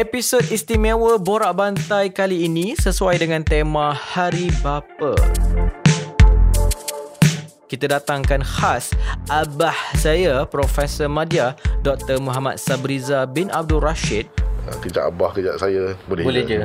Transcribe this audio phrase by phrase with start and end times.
[0.00, 5.12] Episod istimewa Borak Bantai kali ini sesuai dengan tema Hari Bapa.
[7.68, 8.96] Kita datangkan khas
[9.28, 11.52] abah saya Profesor Madya
[11.84, 12.16] Dr.
[12.16, 14.24] Muhammad Sabriza bin Abdul Rashid
[14.64, 16.64] Ah, Kejap abah, kejap saya Boleh, Boleh je.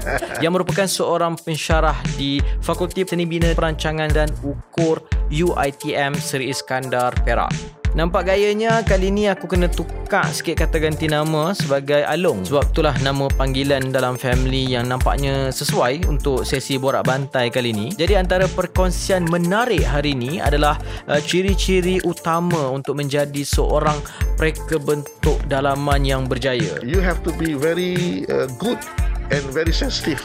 [0.44, 7.75] yang merupakan seorang pensyarah di Fakulti Seni Bina Perancangan dan Ukur UITM Seri Iskandar Perak.
[7.96, 12.92] Nampak gayanya kali ni aku kena tukar sikit kata ganti nama sebagai Along sebab itulah
[13.00, 17.88] nama panggilan dalam family yang nampaknya sesuai untuk sesi borak bantai kali ni.
[17.96, 20.76] Jadi antara perkongsian menarik hari ni adalah
[21.08, 23.96] uh, ciri-ciri utama untuk menjadi seorang
[24.36, 26.76] pereka bentuk dalaman yang berjaya.
[26.84, 28.76] You have to be very uh, good
[29.32, 30.20] and very sensitive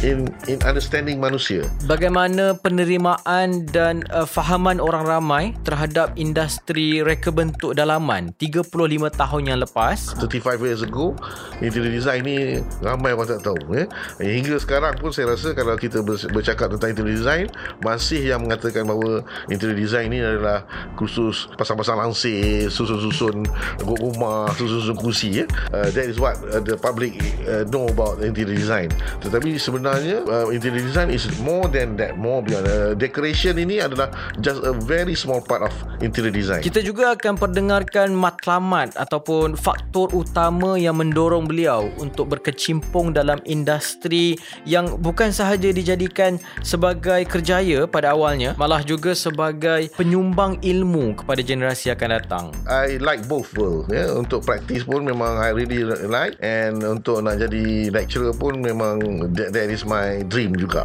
[0.00, 1.68] in in understanding manusia.
[1.84, 8.64] Bagaimana penerimaan dan uh, fahaman orang ramai terhadap industri reka bentuk dalaman 35
[9.12, 11.12] tahun yang lepas 35 years ago
[11.60, 12.38] interior design ni
[12.80, 13.84] ramai orang tak tahu ya.
[14.20, 17.46] hingga sekarang pun saya rasa kalau kita ber- bercakap tentang interior design
[17.84, 20.64] masih yang mengatakan bahawa interior design ni adalah
[20.96, 23.44] khusus pasang-pasang langsir susun-susun
[23.84, 25.46] rumah susun-susun kursi ya.
[25.76, 28.88] uh, that is what uh, the public uh, know about interior design
[29.20, 32.66] tetapi sebenarnya uh, interior design is more than that more beyond.
[32.66, 35.74] Uh, decoration ini adalah just a very small part of
[36.04, 36.60] interior design.
[36.60, 44.36] Kita juga akan perdengarkan matlamat ataupun faktor utama yang mendorong beliau untuk berkecimpung dalam industri
[44.68, 51.88] yang bukan sahaja dijadikan sebagai kerjaya pada awalnya malah juga sebagai penyumbang ilmu kepada generasi
[51.90, 52.44] akan datang.
[52.68, 54.12] I like both world ya.
[54.12, 59.54] Untuk praktis pun memang I really like and untuk nak jadi lecturer pun memang that,
[59.54, 60.84] that is my dream juga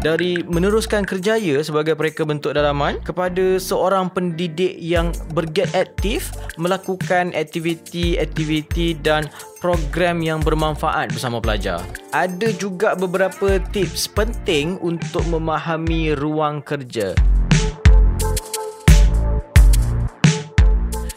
[0.00, 6.30] dari meneruskan kerjaya sebagai pereka bentuk dalaman kepada seorang pendidik yang bergiat aktif
[6.62, 9.26] melakukan aktiviti-aktiviti dan
[9.58, 11.82] program yang bermanfaat bersama pelajar.
[12.14, 17.10] Ada juga beberapa tips penting untuk memahami ruang kerja.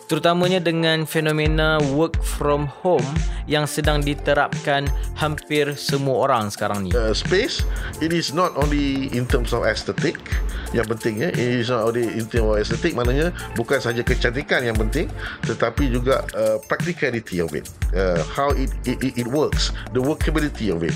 [0.09, 3.05] Terutamanya dengan fenomena work from home
[3.45, 6.91] yang sedang diterapkan hampir semua orang sekarang ni.
[6.97, 7.61] uh, space
[8.01, 10.17] it is not only in terms of aesthetic
[10.73, 11.29] yang penting ya.
[11.33, 15.09] It is not only in terms of aesthetic maknanya bukan sahaja kecantikan yang penting
[15.45, 17.69] tetapi juga uh, practicality of it.
[17.93, 20.93] Uh, how it it it works the workability of it.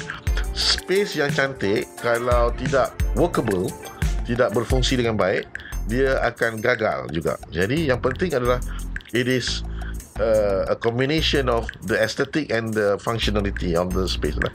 [0.53, 3.69] Space yang cantik kalau tidak workable
[4.29, 5.49] tidak berfungsi dengan baik
[5.89, 7.35] dia akan gagal juga.
[7.51, 8.61] Jadi yang penting adalah
[9.13, 9.61] it is
[10.17, 14.49] uh, a combination of the aesthetic and the functionality of the space lah.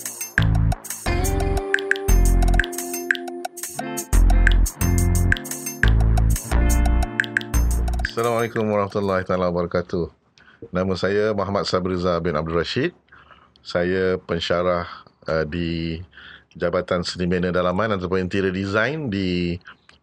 [8.03, 10.11] Assalamualaikum warahmatullahi taala wabarakatuh.
[10.75, 12.91] Nama saya Muhammad Sabriza bin Abdul Rashid.
[13.63, 14.91] Saya pensyarah
[15.31, 16.03] uh, di
[16.59, 19.55] Jabatan Seni Bina Dalaman ataupun Interior Design di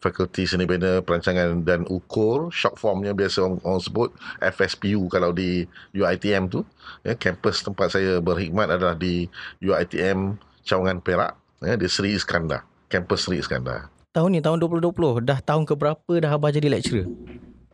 [0.04, 2.54] Fakulti Seni Bina Perancangan dan Ukur.
[2.54, 4.10] Short formnya biasa orang, orang sebut
[4.44, 6.62] FSPU kalau di UITM tu.
[7.02, 9.26] Ya, kampus tempat saya berkhidmat adalah di
[9.64, 11.34] UITM Cawangan Perak.
[11.64, 12.68] Ya, di Seri Iskandar.
[12.92, 13.90] Kampus Seri Iskandar.
[14.16, 17.04] Tahun ni tahun 2020 dah tahun ke berapa dah abah jadi lecturer?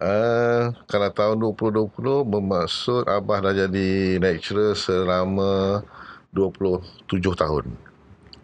[0.01, 1.93] Uh, kalau tahun 2020
[2.25, 5.85] bermaksud Abah dah jadi lecturer selama
[6.33, 7.69] 27 tahun.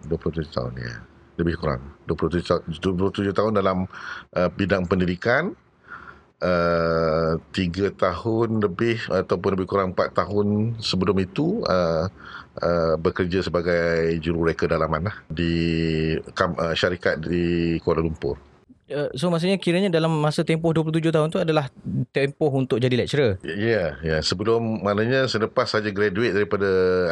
[0.05, 1.01] 27 tahun ya.
[1.37, 1.81] Lebih kurang.
[2.09, 3.85] 27, ta- 27 tahun dalam
[4.33, 5.53] uh, bidang pendidikan.
[6.37, 12.05] Uh, 3 tahun lebih ataupun lebih kurang 4 tahun sebelum itu uh,
[12.61, 18.37] uh, bekerja sebagai jurureka dalaman lah di uh, syarikat di Kuala Lumpur.
[18.87, 21.67] Uh, so maksudnya kiranya dalam masa tempoh 27 tahun tu adalah
[22.15, 23.35] tempoh untuk jadi lecturer.
[23.43, 24.07] Ya, yeah, ya.
[24.15, 24.19] Yeah.
[24.23, 26.69] Sebelum maknanya selepas saja graduate daripada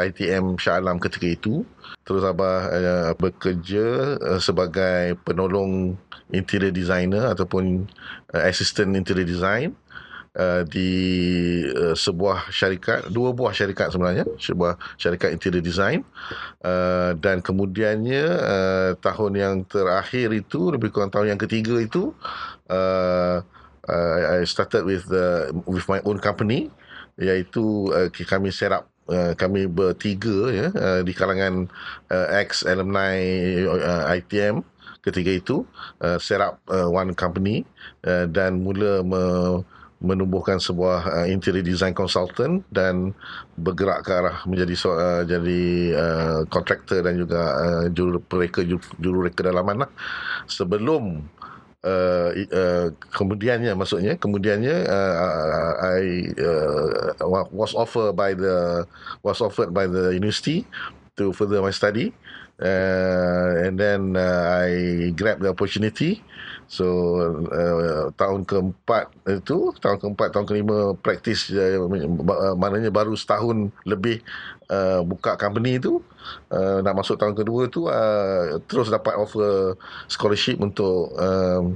[0.07, 1.67] ITM Shah Alam ketika itu,
[2.07, 5.99] terus Abah uh, bekerja uh, sebagai penolong
[6.31, 7.91] interior designer ataupun
[8.31, 9.75] uh, assistant interior design
[10.35, 10.91] uh, di
[11.71, 16.03] uh, sebuah syarikat, dua buah syarikat sebenarnya, sebuah syarikat interior design
[16.63, 22.11] uh, dan kemudiannya uh, tahun yang terakhir itu lebih kurang tahun yang ketiga itu
[22.69, 23.41] uh,
[23.87, 26.69] uh, I started with the with my own company
[27.15, 31.69] iaitu uh, kami set up Uh, kami bertiga ya uh, di kalangan
[32.09, 33.21] uh, ex alumni
[33.69, 34.65] uh, ITM
[35.05, 35.61] ketika itu
[36.01, 37.61] uh, set up uh, one company
[38.09, 39.61] uh, dan mula me-
[40.05, 43.17] menumbuhkan sebuah uh, interior design consultant dan
[43.57, 45.63] bergerak ke arah menjadi so, uh, jadi
[45.97, 48.61] uh, contractor dan juga uh, juru pereka
[49.01, 49.89] juru, reka dalaman lah.
[50.45, 51.25] Sebelum
[51.81, 58.85] uh, uh, kemudiannya maksudnya kemudiannya uh, I uh, was offered by the
[59.25, 60.69] was offered by the university
[61.17, 62.13] to further my study.
[62.55, 66.23] Uh, and then uh, I grabbed the opportunity
[66.65, 66.85] so
[67.53, 71.85] uh, tahun keempat itu tahun keempat tahun kelima praktis uh,
[72.57, 74.25] maknanya baru setahun lebih
[74.73, 76.01] uh, buka company itu
[76.49, 79.77] uh, nak masuk tahun kedua tu uh, terus dapat offer
[80.09, 81.69] scholarship untuk uh,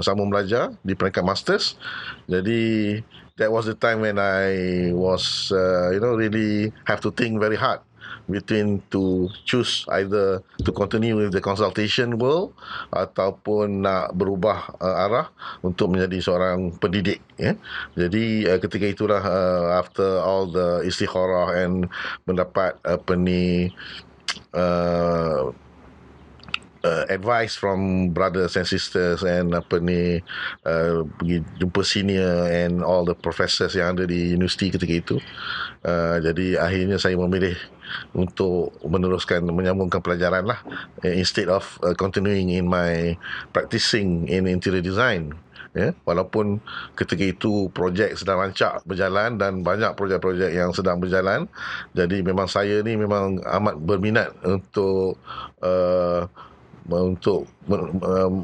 [0.00, 1.76] sambung belajar di peringkat masters.
[2.24, 2.98] Jadi
[3.36, 7.56] that was the time when I was uh, you know really have to think very
[7.56, 7.80] hard
[8.30, 12.54] between to choose either to continue with the consultation world
[12.94, 15.26] ataupun nak berubah uh, arah
[15.62, 17.54] untuk menjadi seorang pendidik ya.
[17.98, 21.90] Jadi uh, ketika itulah uh, after all the istikharah and
[22.28, 23.70] mendapat apa ni
[24.54, 25.50] uh,
[26.84, 30.20] uh, advice from brothers and sisters and apa ni
[30.66, 35.16] uh, pergi jumpa senior and all the professors yang ada di universiti ketika itu.
[35.82, 37.58] Uh, jadi akhirnya saya memilih
[38.16, 40.60] untuk meneruskan menyambungkan pelajaran lah
[41.02, 43.14] uh, instead of uh, continuing in my
[43.50, 45.34] practicing in interior design
[45.72, 45.96] ya.
[46.04, 46.60] Walaupun
[46.96, 51.48] ketika itu projek sedang rancak berjalan dan banyak projek-projek yang sedang berjalan
[51.96, 55.16] jadi memang saya ni memang amat berminat untuk
[55.64, 56.28] uh,
[56.90, 57.46] untuk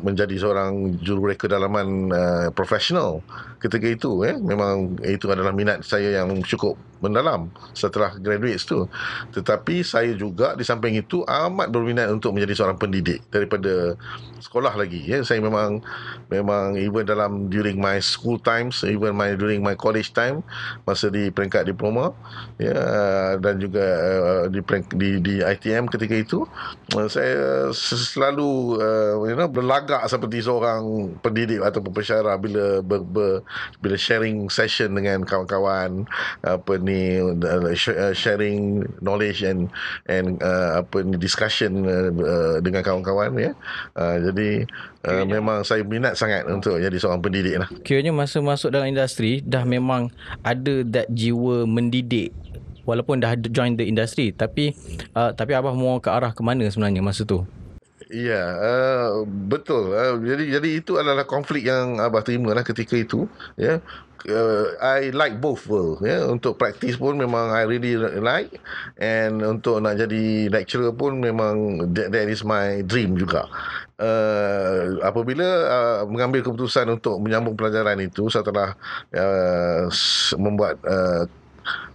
[0.07, 3.19] menjadi seorang jurureka dalaman uh, profesional
[3.59, 4.39] ketika itu eh?
[4.39, 8.87] Memang itu adalah minat saya yang cukup mendalam setelah graduate tu.
[9.35, 13.99] Tetapi saya juga di samping itu amat berminat untuk menjadi seorang pendidik daripada
[14.39, 15.83] sekolah lagi ya saya memang
[16.31, 20.41] memang even dalam during my school times even my during my college time
[20.87, 22.15] masa di peringkat diploma
[22.57, 22.79] ya
[23.43, 24.63] dan juga uh, di
[24.95, 26.47] di di ITM ketika itu
[26.95, 33.33] uh, saya selalu uh, you know berlagak seperti seorang pendidik atau pensyarah bila ber, ber,
[33.81, 36.05] bila sharing session dengan kawan-kawan
[36.45, 37.73] apa ni uh,
[38.13, 39.73] sharing knowledge and
[40.07, 43.53] and uh, apa ni discussion uh, uh, dengan kawan-kawan ya.
[43.97, 44.51] Uh, jadi
[45.09, 47.69] uh, memang saya minat sangat untuk jadi seorang pendidik lah.
[47.83, 50.13] Kiranya masa masuk dalam industri dah memang
[50.45, 52.35] ada that jiwa mendidik
[52.89, 54.73] walaupun dah join the industry tapi
[55.13, 57.45] uh, tapi abah mau ke arah ke mana sebenarnya masa tu
[58.09, 59.93] Ya, uh, betul.
[59.93, 63.29] Uh, jadi jadi itu adalah konflik yang abah terima lah ketika itu.
[63.61, 63.85] Ya,
[64.33, 66.01] uh, I like both world.
[66.01, 68.57] Ya, untuk praktis pun memang I really like,
[68.97, 73.45] and untuk nak jadi lecturer pun memang that, that is my dream juga.
[74.01, 78.73] Uh, apabila uh, mengambil keputusan untuk menyambung pelajaran itu setelah
[79.13, 79.85] uh,
[80.41, 81.29] membuat uh,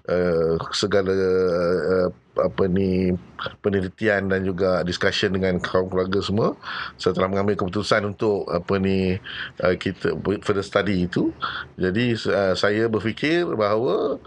[0.09, 3.13] uh, segala uh, apa ni
[3.61, 6.57] penelitian dan juga discussion dengan kaum keluarga semua.
[6.97, 9.15] Setelah mengambil keputusan untuk apa ni
[9.61, 11.29] uh, kita further study itu.
[11.77, 14.17] Jadi uh, saya berfikir bahawa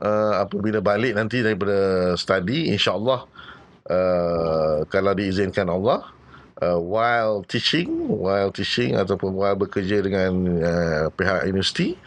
[0.00, 3.28] uh, apabila balik nanti daripada study insyaallah
[3.90, 6.14] uh, kalau diizinkan Allah
[6.62, 11.98] uh, while teaching while teaching ataupun while bekerja dengan uh, pihak universiti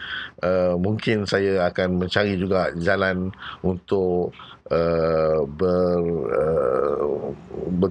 [0.46, 3.34] uh, mungkin saya akan mencari juga jalan
[3.66, 4.32] untuk
[4.68, 7.32] Uh, ber, uh,
[7.80, 7.88] ber,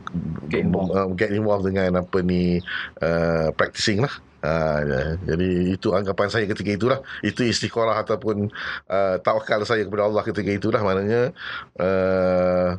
[0.52, 0.92] get, involved.
[0.92, 2.60] Uh, get involved dengan apa ni
[3.00, 4.12] uh, practicing lah
[4.44, 8.52] uh, jadi itu anggapan saya ketika itulah itu istiqorah ataupun
[8.92, 11.32] uh, tawakal saya kepada Allah ketika itulah maknanya
[11.80, 12.76] uh,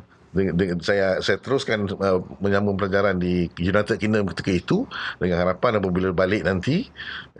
[0.84, 4.78] saya saya teruskan uh, menyambung pelajaran di United Kingdom ketika itu
[5.16, 6.88] dengan harapan apabila balik nanti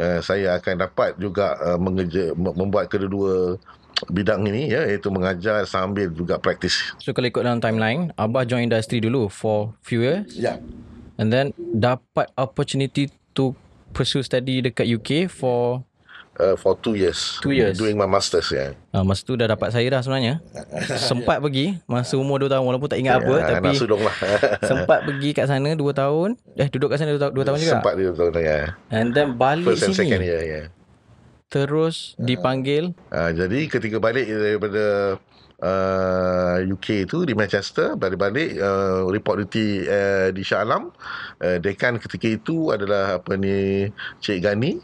[0.00, 3.60] uh, saya akan dapat juga uh, mengeja, membuat kedua-dua
[4.08, 6.94] bidang ini ya iaitu mengajar sambil juga praktis.
[7.02, 10.38] So kalau ikut dalam timeline, Abah join industri dulu for few years.
[10.38, 10.54] Ya.
[10.54, 10.56] Yeah.
[11.18, 13.58] And then dapat opportunity to
[13.90, 15.82] pursue study dekat UK for
[16.38, 17.36] uh, for two years.
[17.42, 17.76] Two years.
[17.76, 18.72] Doing my masters ya.
[18.72, 18.96] Yeah.
[18.96, 20.40] Uh, masa tu dah dapat saya dah sebenarnya.
[21.10, 24.16] sempat pergi masa umur 2 tahun walaupun tak ingat yeah, apa tapi lah.
[24.70, 26.28] sempat pergi kat sana 2 tahun.
[26.56, 27.78] Eh duduk kat sana 2 tahun juga.
[27.78, 28.58] Sempat 2 tahun ya.
[28.88, 29.94] And then balik First sini.
[29.94, 30.48] First and second year ya.
[30.48, 30.66] Yeah
[31.48, 32.92] terus dipanggil.
[33.08, 35.16] Uh, jadi ketika balik daripada
[35.64, 40.92] uh, UK itu di Manchester, balik-balik uh, report duty uh, di Shah Alam,
[41.40, 43.88] uh, dekan ketika itu adalah apa ni
[44.20, 44.78] Cik Gani.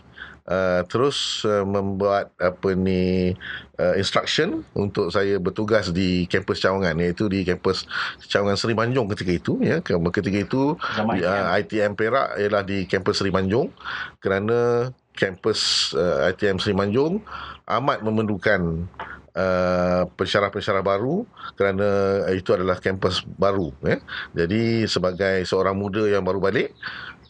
[0.44, 3.32] Uh, terus uh, membuat apa ni
[3.80, 7.88] uh, instruction untuk saya bertugas di kampus Cawangan iaitu di kampus
[8.28, 10.76] Cawangan Seri Manjung ketika itu ya ketika itu
[11.16, 13.72] di, uh, ITM Perak ialah di kampus Seri Manjung
[14.20, 17.24] kerana kampus uh, ITM Seri Manjung
[17.64, 18.84] amat memerlukan
[19.32, 21.24] uh, pensyarah-pensyarah baru
[21.56, 21.88] kerana
[22.36, 23.96] itu adalah kampus baru ya.
[24.44, 26.76] Jadi sebagai seorang muda yang baru balik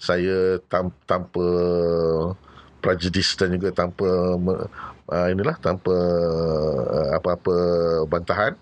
[0.02, 1.46] saya tam- tanpa
[2.84, 4.36] prejudis dan juga tanpa
[5.08, 5.96] uh, inilah tanpa
[6.92, 7.56] uh, apa-apa
[8.04, 8.52] bantahan.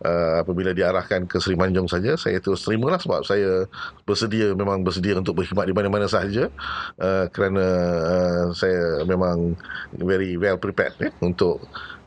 [0.00, 3.68] Uh, apabila diarahkan ke Seri Manjung saja saya terus terima lah sebab saya
[4.08, 6.48] bersedia memang bersedia untuk berkhidmat di mana-mana sahaja.
[6.96, 7.64] Uh, kerana
[8.00, 9.54] uh, saya memang
[9.92, 11.60] very well prepared eh, untuk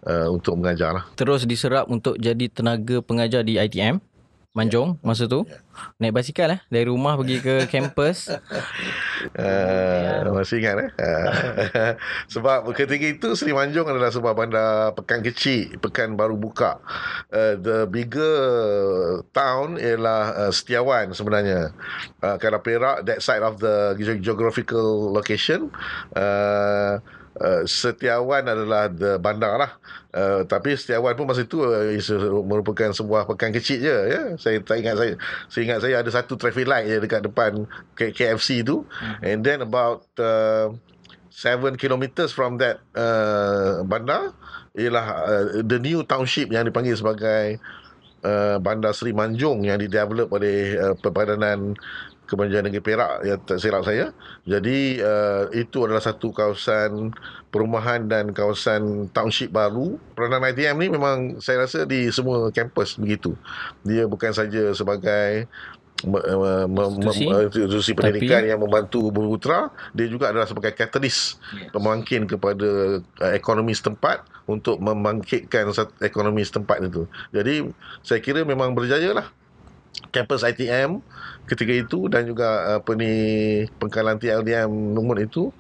[0.10, 1.06] uh, untuk mengajar lah.
[1.14, 4.02] Terus diserap untuk jadi tenaga pengajar di ITM
[4.54, 5.06] Manjung yeah.
[5.06, 5.50] masa tu?
[5.50, 5.66] Yeah.
[5.98, 6.62] naik basikal eh?
[6.70, 8.30] Dari rumah pergi ke kampus?
[9.34, 10.90] Uh, masih ingat eh?
[10.94, 11.98] Uh,
[12.34, 16.78] sebab ketika itu Seri Manjung adalah sebuah bandar pekan kecil pekan baru buka.
[17.34, 21.74] Uh, the bigger town ialah uh, Setiawan sebenarnya.
[22.22, 25.74] Uh, kalau Perak that side of the geographical location.
[26.14, 27.02] Uh,
[27.34, 29.72] Uh, Setiawan adalah the bandar lah.
[30.14, 31.90] Uh, tapi Setiawan pun masa itu uh,
[32.46, 33.98] merupakan sebuah pekan kecil je.
[34.14, 34.22] Ya?
[34.38, 35.14] Saya tak ingat saya.
[35.50, 37.66] Saya ingat saya ada satu traffic light je dekat depan
[37.98, 38.86] KFC tu.
[38.86, 39.26] Mm-hmm.
[39.26, 40.78] And then about uh,
[41.34, 44.38] 7 kilometers from that uh, bandar
[44.78, 47.58] ialah uh, the new township yang dipanggil sebagai
[48.26, 51.78] uh, Bandar Seri Manjung yang didevelop oleh uh, Perpadanan
[52.24, 54.16] Kebanjiran Negeri Perak yang tak silap saya.
[54.48, 57.12] Jadi uh, itu adalah satu kawasan
[57.52, 60.00] perumahan dan kawasan township baru.
[60.16, 63.36] Peranan ITM ni memang saya rasa di semua kampus begitu.
[63.84, 65.52] Dia bukan saja sebagai
[66.04, 71.72] institusi pendidikan Tapi, yang membantu bumi putra dia juga adalah sebagai katalis yes.
[71.72, 75.72] pemangkin kepada uh, ekonomi setempat untuk membangkitkan
[76.04, 77.72] ekonomi setempat itu jadi
[78.04, 79.28] saya kira memang berjaya lah
[80.14, 81.02] kampus ITM
[81.46, 83.14] ketika itu dan juga apa ni
[83.78, 85.54] pengkalan TLDM Numut itu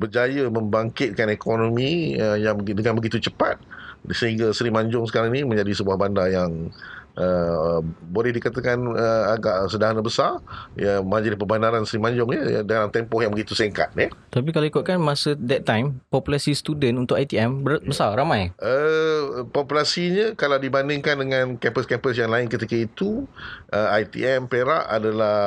[0.00, 3.60] berjaya membangkitkan ekonomi uh, yang dengan begitu cepat.
[4.08, 6.70] Sehingga Seri Manjung sekarang ini menjadi sebuah bandar yang
[7.18, 10.38] uh, boleh dikatakan uh, agak sederhana besar
[10.78, 14.08] ya majlis perbandaran Seri Manjung ya dalam tempoh yang begitu singkat ya.
[14.30, 18.54] Tapi kalau ikutkan masa that time populasi student untuk ITM besar ramai.
[18.62, 23.26] Uh, populasinya kalau dibandingkan dengan kampus-kampus yang lain ketika itu
[23.74, 25.38] uh, ITM Perak adalah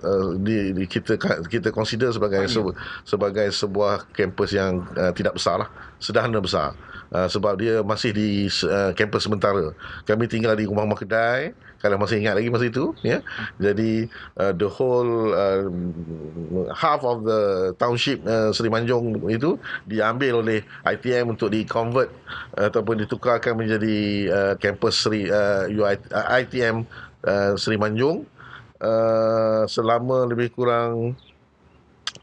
[0.00, 2.72] uh, di, di kita kita consider sebagai oh,
[3.04, 5.70] sebagai sebuah kampus yang uh, tidak besar lah
[6.02, 6.74] sederhana besar.
[7.12, 9.76] Uh, sebab dia masih di uh, kampus sementara.
[10.08, 13.20] Kami tinggal di rumah-rumah kedai kalau masih ingat lagi masa itu ya.
[13.60, 14.08] Jadi
[14.40, 15.68] uh, the whole uh,
[16.72, 22.08] half of the township uh, Seri Manjung itu diambil oleh ITM untuk di convert
[22.56, 23.98] uh, ataupun ditukarkan menjadi
[24.32, 26.88] uh, kampus Seri uh, UI, uh, ITM
[27.28, 28.24] uh, Seri Manjung
[28.80, 31.18] uh, selama lebih kurang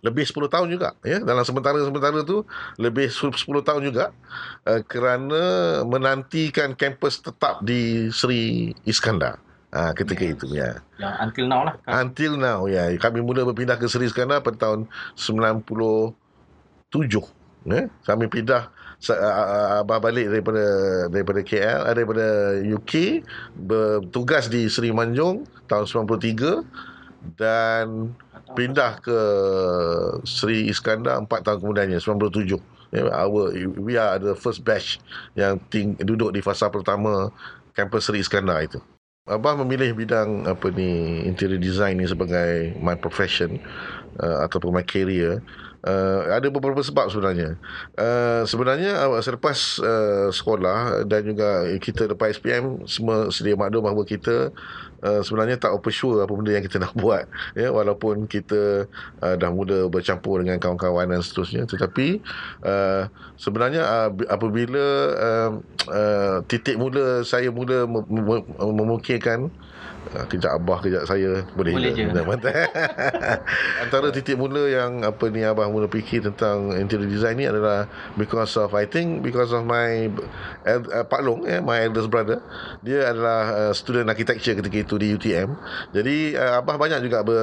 [0.05, 1.19] lebih 10 tahun juga ya.
[1.21, 2.43] Dalam sementara-sementara tu
[2.79, 4.15] lebih 10 tahun juga
[4.67, 5.41] uh, kerana
[5.83, 9.39] menantikan kampus tetap di Sri Iskandar.
[9.69, 10.33] Uh, ketika yeah.
[10.33, 10.69] itu ya.
[10.97, 11.73] Yang until now lah.
[11.85, 11.91] Kan?
[12.07, 12.89] until now ya.
[12.97, 16.15] Kami mula berpindah ke Sri Iskandar pada tahun 97
[17.69, 17.85] ya.
[18.07, 18.73] Kami pindah
[19.79, 20.65] abah balik daripada
[21.07, 22.27] daripada KL eh, daripada
[22.59, 23.23] UK
[23.55, 28.11] bertugas di Sri Manjung tahun 93 dan
[28.57, 29.19] pindah ke
[30.25, 34.97] Sri Iskandar 4 tahun kemudiannya 97 yeah, our we are the first batch
[35.37, 37.29] yang ting, duduk di fasa pertama
[37.77, 38.79] kampus Sri Iskandar itu.
[39.29, 43.61] Abah memilih bidang apa ni interior design ni sebagai my profession
[44.17, 45.37] uh, ataupun my career.
[45.79, 47.55] Uh, ada beberapa sebab sebenarnya.
[47.95, 54.03] Uh, sebenarnya uh, selepas uh, sekolah dan juga kita lepas SPM semua sedia maklum bahawa
[54.03, 54.51] kita
[55.03, 57.25] uh, sebenarnya tak apa sure apa benda yang kita nak buat.
[57.55, 58.87] Ya walaupun kita
[59.23, 61.67] uh, dah mula bercampur dengan kawan-kawan dan seterusnya.
[61.67, 62.23] Tetapi
[62.63, 65.49] uh, sebenarnya uh, apabila uh,
[65.89, 67.87] uh, titik mula saya mula
[68.59, 69.51] memikirkan
[70.09, 72.09] Ah, kejap abah kejap saya boleh, boleh je.
[73.85, 77.85] antara titik mula yang apa ni abah mula fikir tentang interior design ni adalah
[78.17, 80.09] because of I think because of my
[80.65, 82.41] uh, Pak Long eh, my eldest brother
[82.81, 85.53] dia adalah uh, student architecture ketika itu di UTM
[85.91, 87.39] jadi uh, abah banyak juga ber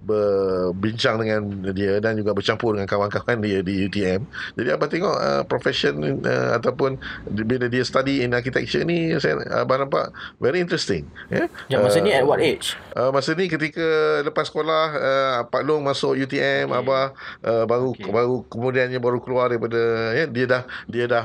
[0.00, 1.40] berbincang dengan
[1.76, 4.24] dia dan juga bercampur dengan kawan-kawan dia di UTM.
[4.56, 6.96] Jadi abang tengok uh, profession uh, ataupun
[7.28, 10.10] bila dia study in architecture ni saya abang nampak
[10.42, 11.06] very interesting.
[11.28, 11.46] Ya.
[11.68, 11.78] Yeah?
[11.78, 12.74] Ya masa uh, ni at what age?
[12.96, 16.80] Uh, masa ni ketika lepas sekolah uh, Pak Long masuk UTM okay.
[16.80, 17.06] abah
[17.44, 18.10] uh, baru okay.
[18.10, 19.80] baru kemudiannya baru keluar daripada
[20.16, 21.24] ya dia dah dia dah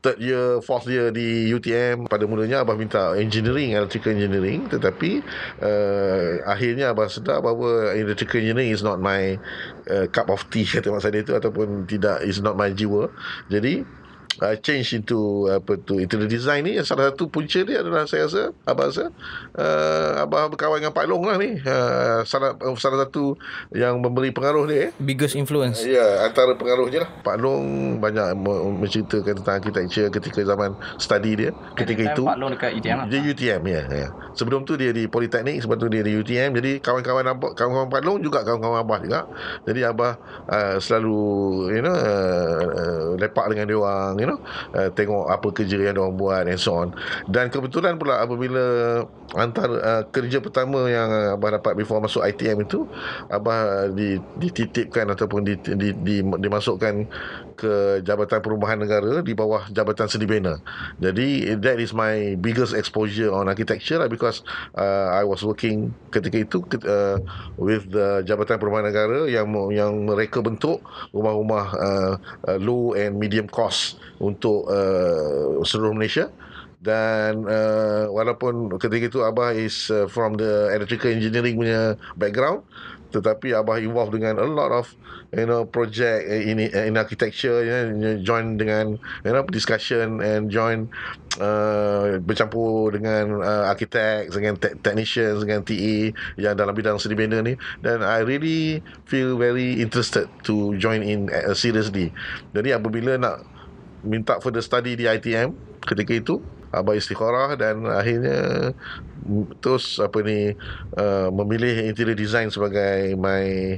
[0.00, 4.66] third year, fourth year di UTM pada mulanya Abah minta engineering, electrical engineering.
[4.66, 5.20] Tetapi
[5.60, 9.36] uh, akhirnya Abah sedar bahawa electrical engineering is not my
[9.88, 13.12] uh, cup of tea kata mak saya itu ataupun tidak is not my jiwa.
[13.52, 13.84] Jadi
[14.40, 18.42] uh, change into apa tu interior design ni salah satu punca dia adalah saya rasa
[18.66, 19.04] abah rasa
[19.54, 23.36] uh, abah berkawan dengan Pak Long lah ni uh, salah salah satu
[23.76, 24.90] yang memberi pengaruh dia eh.
[24.96, 27.10] biggest influence Ya, yeah, antara pengaruhnya lah.
[27.26, 28.36] Pak Long banyak
[28.78, 31.50] menceritakan tentang architecture ketika zaman study dia.
[31.74, 32.22] Ketika itu.
[32.22, 33.06] Pak Long dekat UTM lah.
[33.10, 33.72] Dia UTM, ya.
[33.74, 34.10] Yeah, yeah.
[34.38, 36.54] Sebelum tu dia di Politeknik, sebab tu dia di UTM.
[36.54, 39.20] Jadi kawan-kawan abah, kawan-kawan Pak Long juga kawan-kawan Abah juga.
[39.66, 40.12] Jadi Abah
[40.46, 41.20] uh, selalu,
[41.74, 45.96] you know, uh, uh, lepak dengan dia orang, you know, uh, tengok apa kerja yang
[45.96, 46.94] dia orang buat and so on.
[47.26, 48.64] Dan kebetulan pula apabila
[49.34, 52.86] antara uh, kerja pertama yang uh, Abah dapat before masuk ITM itu,
[53.30, 56.94] Abah di, dititipkan ataupun di, di, di, dimasukkan
[57.60, 60.56] ke Jabatan Perumahan Negara di bawah Jabatan Seni Bina.
[60.96, 64.40] Jadi that is my biggest exposure on architecture lah because
[64.80, 67.20] uh, I was working ketika itu uh,
[67.60, 70.80] with the Jabatan Perumahan Negara yang yang mereka bentuk
[71.12, 72.14] rumah-rumah uh,
[72.48, 76.28] uh, low and medium cost untuk uh, seluruh Malaysia.
[76.80, 82.64] Dan uh, walaupun ketika itu Abah is uh, from the electrical engineering punya background
[83.10, 84.86] tetapi Abah involved dengan a lot of
[85.34, 88.96] you know project in in architecture you know, join dengan
[89.26, 90.86] you know discussion and join
[91.42, 97.42] uh, bercampur dengan uh, architect dengan te- technicians dengan TE yang dalam bidang seni bina
[97.42, 97.58] ni.
[97.82, 102.14] Dan I really feel very interested to join in uh, seriously.
[102.54, 103.42] Jadi apabila nak
[104.04, 105.52] minta further study di ITM
[105.84, 106.36] ketika itu.
[106.70, 108.70] Abah istikharah dan akhirnya
[109.58, 110.54] terus apa ni
[110.94, 113.74] uh, memilih interior design sebagai my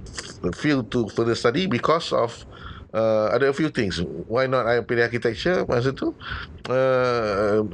[0.52, 2.45] field to further study because of
[2.93, 4.05] uh, ada a few things.
[4.29, 6.12] Why not I pilih architecture masa tu?
[6.69, 7.64] Uh,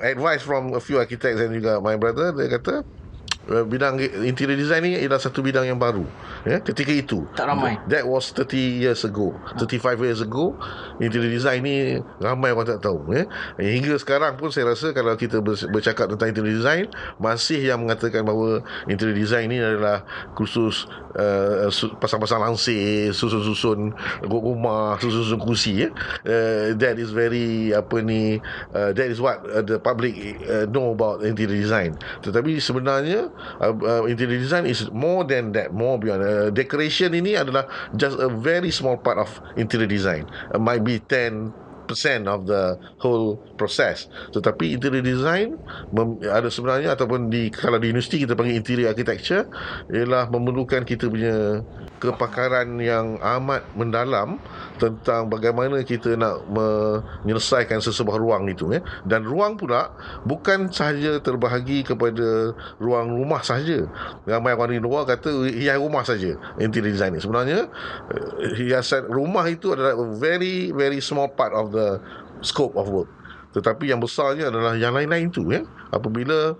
[0.00, 2.80] advice from a few architects and juga my brother dia kata
[3.50, 6.06] uh, bidang interior design ni ialah satu bidang yang baru.
[6.46, 7.26] Ya ketika itu.
[7.34, 7.78] Tak ramai.
[7.90, 9.34] That was 30 years ago.
[9.58, 10.54] 35 years ago
[11.02, 13.24] interior design ni ramai orang tak tahu ya.
[13.58, 16.84] Hingga sekarang pun saya rasa kalau kita bercakap tentang interior design
[17.18, 20.06] masih yang mengatakan bahawa interior design ni adalah
[20.38, 21.68] khusus uh,
[21.98, 25.88] pasang-pasang langsir susun-susun rumah susun-susun kursi ya.
[26.22, 28.38] Uh, that is very apa ni
[28.76, 30.14] uh, that is what uh, the public
[30.46, 31.96] uh, know about interior design.
[32.22, 36.22] Tetapi sebenarnya uh, uh, interior design is more than that more beyond.
[36.22, 37.66] Uh, decoration ini adalah
[37.96, 40.28] just a very small part of interior design.
[40.52, 41.61] Uh, might be 10
[42.26, 44.10] of the whole process.
[44.34, 45.60] Tetapi interior design
[45.94, 49.46] mem, ada sebenarnya ataupun di kalau di universiti kita panggil interior architecture
[49.92, 51.62] ialah memerlukan kita punya
[52.02, 54.42] kepakaran yang amat mendalam
[54.82, 58.82] tentang bagaimana kita nak menyelesaikan sesebuah ruang itu ya.
[59.06, 59.94] Dan ruang pula
[60.26, 63.86] bukan sahaja terbahagi kepada ruang rumah sahaja.
[64.26, 67.58] Ramai orang di luar kata hias rumah saja interior design ini sebenarnya
[68.08, 71.81] eh, hiasan rumah itu adalah very very small part of the
[72.42, 73.10] scope of work.
[73.52, 76.56] Tetapi yang besarnya adalah yang lain-lain itu ya apabila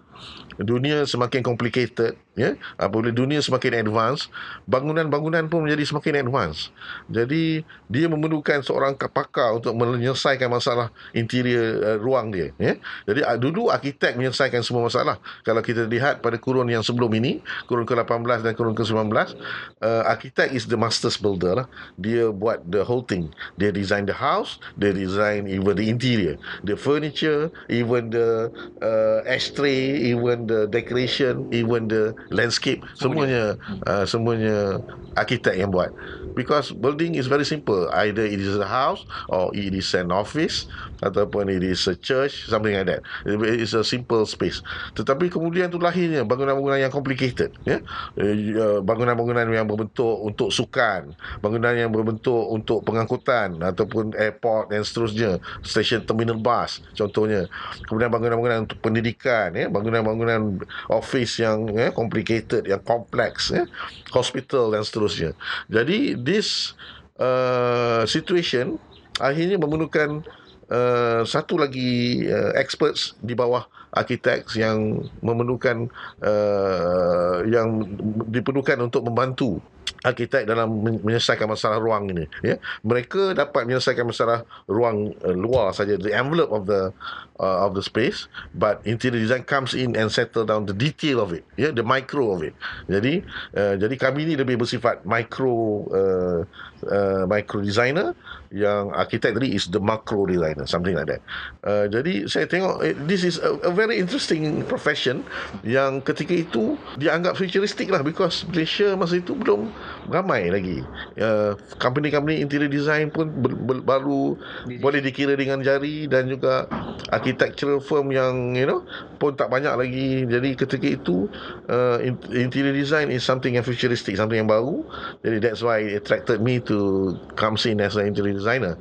[0.60, 4.32] dunia semakin complicated ya apabila dunia semakin advance
[4.64, 6.72] bangunan-bangunan pun menjadi semakin advance.
[7.12, 12.76] Jadi dia memerlukan seorang pakar untuk menyelesaikan masalah interior uh, ruang dia ya.
[13.04, 15.20] Jadi uh, dulu arkitek menyelesaikan semua masalah.
[15.44, 20.56] Kalau kita lihat pada kurun yang sebelum ini kurun ke-18 dan kurun ke-19 uh, arkitek
[20.56, 21.66] is the masters builder lah.
[22.00, 23.28] dia buat the whole thing.
[23.60, 26.40] Dia design the house dia design even the interior.
[26.64, 28.48] The furniture even the
[28.80, 33.56] uh, ashtray even the decoration even the landscape semuanya
[33.86, 34.80] uh, semuanya
[35.16, 35.92] arkitek yang buat.
[36.32, 37.92] Because building is very simple.
[37.92, 40.64] Either it is a house or it is an office
[41.04, 43.04] ataupun it is a church something like that.
[43.28, 44.64] It is a simple space.
[44.96, 47.84] Tetapi kemudian tu lahirnya bangunan-bangunan yang complicated ya.
[48.16, 48.80] Yeah?
[48.80, 51.12] bangunan-bangunan yang berbentuk untuk sukan
[51.44, 57.48] bangunan yang berbentuk untuk pengangkutan ataupun airport dan seterusnya stesen terminal bus contohnya.
[57.84, 59.11] Kemudian bangunan-bangunan untuk pendidikan
[59.54, 59.66] ya.
[59.68, 63.68] Bangunan-bangunan office yang ya, complicated yang kompleks ya.
[64.12, 65.36] Hospital dan seterusnya.
[65.68, 66.72] Jadi this
[67.20, 68.80] uh, situation
[69.20, 70.24] akhirnya memerlukan
[70.72, 75.92] uh, satu lagi uh, experts di bawah architects yang memerlukan
[76.24, 77.84] uh, yang
[78.32, 79.60] diperlukan untuk membantu
[80.02, 82.58] arkitek dalam menyelesaikan masalah ruang ini ya.
[82.82, 86.90] Mereka dapat menyelesaikan masalah ruang uh, luar saja the envelope of the
[87.38, 91.30] uh, of the space but interior design comes in and settle down the detail of
[91.30, 92.54] it ya the micro of it.
[92.90, 93.22] Jadi
[93.54, 96.40] uh, jadi kami ini lebih bersifat micro uh,
[96.88, 98.16] uh, micro designer
[98.52, 101.22] yang arkitek tadi is the macro designer something like that.
[101.64, 105.24] Uh, jadi saya tengok eh, this is a, a very interesting profession
[105.64, 109.72] yang ketika itu dianggap futuristic lah because Malaysia masa itu belum
[110.10, 110.78] ramai lagi.
[111.18, 114.34] Uh, company-company interior design pun ber, ber, baru
[114.82, 116.66] boleh dikira dengan jari dan juga
[117.10, 118.82] architectural firm yang you know
[119.18, 120.08] pun tak banyak lagi.
[120.26, 121.30] Jadi ketika itu
[121.70, 122.02] uh,
[122.34, 124.82] interior design is something yang futuristic something yang baru.
[125.22, 128.74] Jadi that's why it attracted me to come in as an interior designer.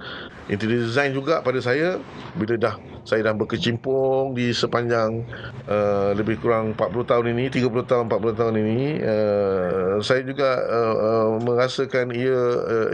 [0.51, 1.95] Interior design juga pada saya
[2.35, 5.25] bila dah saya dah berkecimpung di sepanjang
[5.65, 10.95] uh, lebih kurang 40 tahun ini, 30 tahun, 40 tahun ini, uh, saya juga uh,
[10.99, 12.41] uh, merasakan ia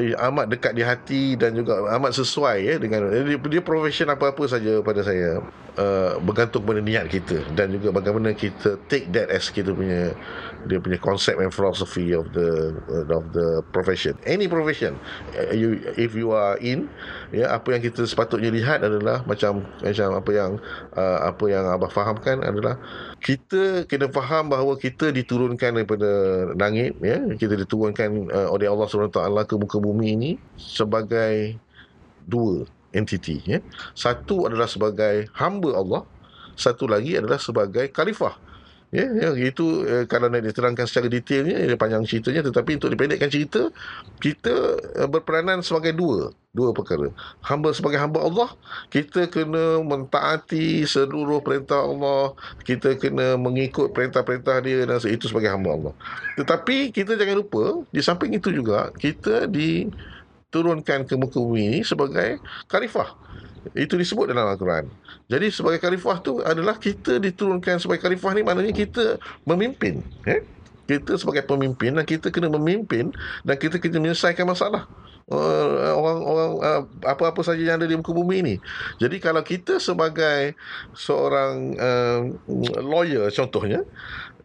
[0.07, 4.47] uh, amat dekat di hati dan juga amat sesuai ya dengan dia, dia profession apa-apa
[4.47, 5.43] saja pada saya
[5.77, 10.15] uh, bergantung pada niat kita dan juga bagaimana kita take that as kita punya
[10.67, 14.17] dia punya konsep and philosophy of the uh, of the profession.
[14.23, 14.97] Any profession
[15.35, 16.89] uh, you if you are in
[17.31, 20.51] ya apa yang kita sepatutnya lihat adalah macam macam apa yang
[20.95, 22.79] uh, apa yang abah fahamkan adalah
[23.19, 26.09] kita kena faham bahawa kita diturunkan daripada
[26.55, 27.19] langit ya.
[27.35, 31.57] Kita diturunkan uh, oleh Allah SWT ke muka bumi ini sebagai
[32.27, 32.63] dua
[32.95, 33.59] entiti ya.
[33.91, 36.01] Satu adalah sebagai hamba Allah
[36.57, 38.47] satu lagi adalah sebagai khalifah
[38.87, 43.67] Ya, ya itu eh, kalau nak diterangkan secara detailnya panjang ceritanya tetapi untuk dipendekkan cerita
[44.23, 47.13] kita eh, berperanan sebagai dua dua perkara.
[47.45, 48.49] Hamba sebagai hamba Allah,
[48.89, 52.33] kita kena mentaati seluruh perintah Allah,
[52.65, 55.93] kita kena mengikut perintah-perintah dia dan itu sebagai hamba Allah.
[56.41, 62.41] Tetapi kita jangan lupa di samping itu juga kita diturunkan ke muka bumi ini sebagai
[62.65, 63.13] khalifah.
[63.77, 64.89] Itu disebut dalam Al-Quran.
[65.27, 69.99] Jadi sebagai khalifah tu adalah kita diturunkan sebagai khalifah ni maknanya kita memimpin.
[70.23, 70.41] Eh?
[70.87, 73.11] Kita sebagai pemimpin dan kita kena memimpin
[73.43, 74.87] dan kita kena menyelesaikan masalah
[75.31, 78.55] uh, uh, apa-apa saja yang ada di muka bumi ini.
[78.99, 80.55] Jadi kalau kita sebagai
[80.95, 82.21] seorang uh,
[82.79, 83.83] lawyer contohnya,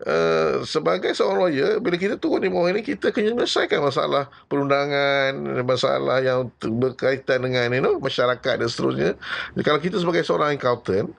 [0.03, 5.63] Uh, sebagai seorang lawyer bila kita turun di bawah ini kita kena menyelesaikan masalah perundangan
[5.63, 9.15] masalah yang berkaitan dengan you know, masyarakat dan seterusnya.
[9.55, 11.15] Jadi, kalau kita sebagai seorang accountant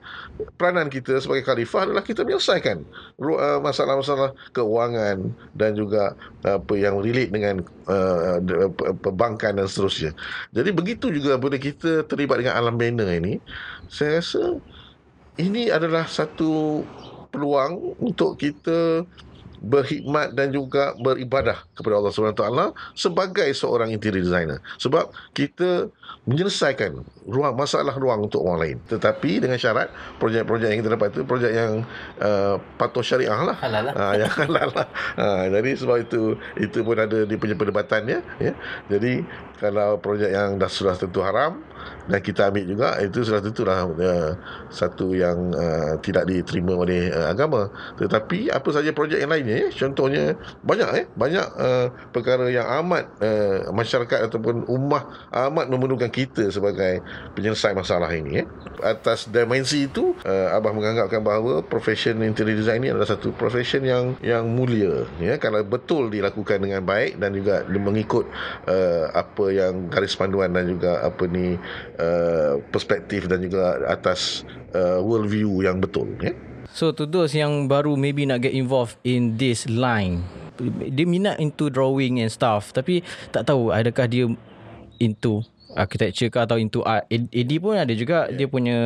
[0.60, 2.84] peranan kita sebagai khalifah adalah kita menyelesaikan
[3.24, 6.12] uh, masalah-masalah keuangan dan juga
[6.44, 8.36] apa yang relate dengan uh,
[9.00, 10.12] perbankan dan seterusnya.
[10.52, 13.40] Jadi begitu juga bila kita terlibat dengan alam bina ini
[13.88, 14.60] saya rasa
[15.40, 16.82] ini adalah satu
[17.34, 19.02] peluang untuk kita
[19.64, 24.60] berkhidmat dan juga beribadah kepada Allah Subhanahu taala sebagai seorang interior designer.
[24.76, 25.88] Sebab kita
[26.24, 31.20] menyelesaikan ruang masalah ruang untuk orang lain tetapi dengan syarat projek-projek yang kita dapat itu
[31.28, 31.84] projek yang
[32.20, 33.94] uh, patuh syariah lah halal lah.
[33.94, 34.88] Ha, yang halal lah
[35.20, 38.52] ha, jadi sebab itu itu pun ada di punya perdebatannya ya
[38.88, 39.20] jadi
[39.60, 41.62] kalau projek yang dah sudah tentu haram
[42.04, 44.32] dan kita ambil juga itu sudah tentulah uh,
[44.68, 49.70] satu yang uh, tidak diterima oleh uh, agama tetapi apa saja projek yang lainnya eh?
[49.72, 56.50] contohnya banyak eh banyak uh, perkara yang amat uh, masyarakat ataupun ummah amat memerlukan kita
[56.50, 57.00] sebagai
[57.38, 58.46] penyelesai masalah ini eh
[58.82, 64.18] atas dimensi itu uh, abah menganggapkan bahawa profession interior design ini adalah satu profession yang
[64.20, 68.26] yang mulia ya kalau betul dilakukan dengan baik dan juga mengikut
[68.66, 71.56] uh, apa yang garis panduan dan juga apa ni
[71.94, 74.42] Uh, perspektif dan juga atas
[74.74, 76.34] uh, world view yang betul ya.
[76.74, 80.26] So to those yang baru maybe nak get involved in this line
[80.90, 84.26] dia minat into drawing and stuff tapi tak tahu adakah dia
[84.98, 85.42] into
[85.74, 87.06] architecture ke atau into art.
[87.10, 88.36] AD pun ada juga yeah.
[88.38, 88.78] dia punya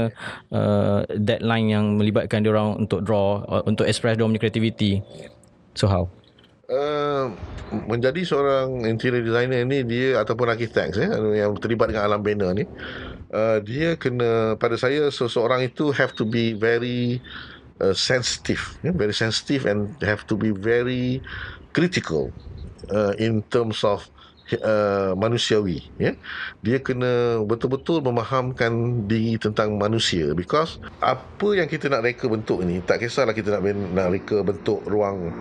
[0.53, 5.05] uh, deadline yang melibatkan dia orang untuk draw uh, untuk express dia punya creativity.
[5.77, 6.09] So how?
[6.69, 7.33] Uh,
[7.89, 12.69] menjadi seorang interior designer ni dia ataupun architect ya yang terlibat dengan alam bina ni
[13.33, 17.25] uh, dia kena pada saya seseorang itu have to be very
[17.81, 21.25] uh, sensitive yeah, very sensitive and have to be very
[21.73, 22.29] critical
[22.93, 24.05] uh, in terms of
[24.57, 26.17] uh, manusiawi ya.
[26.65, 32.81] Dia kena betul-betul memahamkan diri tentang manusia because apa yang kita nak reka bentuk ni
[32.81, 35.33] tak kisahlah kita nak nak reka bentuk ruang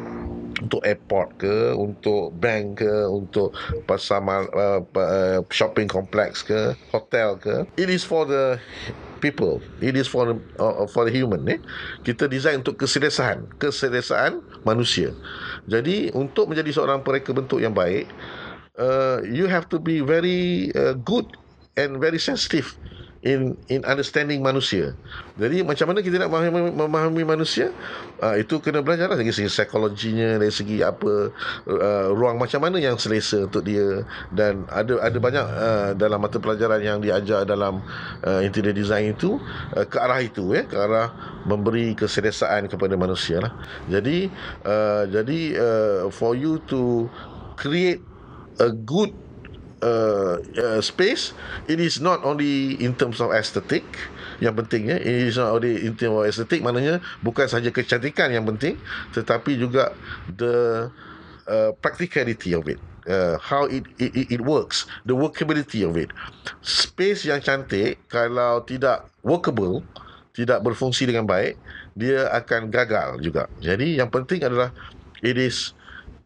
[0.57, 3.53] untuk airport ke untuk bank ke untuk
[3.85, 7.63] pasar uh, uh, shopping complex ke hotel ke.
[7.77, 8.57] It is for the
[9.21, 9.61] people.
[9.81, 11.59] It is for the, uh, for the human eh
[12.01, 15.13] kita design untuk keselesaan keselesaan manusia.
[15.69, 18.09] Jadi untuk menjadi seorang pereka bentuk yang baik
[18.77, 21.25] uh, you have to be very uh, good
[21.77, 22.77] and very sensitive
[23.25, 24.93] in in understanding manusia.
[25.41, 27.73] Jadi macam mana kita nak memahami, memahami manusia?
[28.21, 31.33] Uh, itu kena belajar lah dari segi psikologinya, dari segi apa
[31.65, 36.37] uh, ruang macam mana yang selesa untuk dia dan ada ada banyak uh, dalam mata
[36.37, 37.81] pelajaran yang diajar dalam
[38.25, 39.41] uh, interior design itu
[39.73, 41.13] uh, ke arah itu ya, ke arah
[41.45, 43.53] memberi keselesaan kepada manusia lah.
[43.89, 44.29] Jadi
[44.65, 47.09] uh, jadi uh, for you to
[47.57, 48.01] create
[48.57, 49.13] a good
[49.81, 51.33] uh, uh, space.
[51.69, 53.85] It is not only in terms of aesthetic
[54.37, 54.97] yang penting ya.
[55.01, 58.77] It is not only in terms of aesthetic maknanya bukan saja kecantikan yang penting
[59.13, 59.93] tetapi juga
[60.29, 60.87] the
[61.49, 66.11] uh, practicality of it Uh, how it, it it works the workability of it.
[66.59, 69.79] Space yang cantik kalau tidak workable
[70.35, 71.55] tidak berfungsi dengan baik
[71.95, 73.47] dia akan gagal juga.
[73.63, 74.75] Jadi yang penting adalah
[75.23, 75.71] it is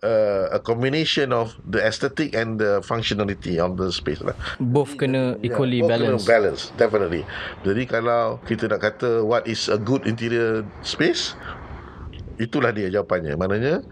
[0.02, 4.34] uh, a combination of the aesthetic and the functionality of the space lah.
[4.60, 6.26] Both kena equally yeah, balance.
[6.26, 7.24] Kena balance, definitely.
[7.66, 11.38] Jadi kalau kita nak kata what is a good interior space,
[12.42, 13.38] itulah dia jawapannya.
[13.38, 13.86] Maknanya